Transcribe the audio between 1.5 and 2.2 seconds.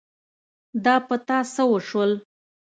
څه وشول؟